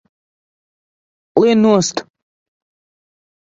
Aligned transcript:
Lien 1.41 1.61
nost! 1.67 2.03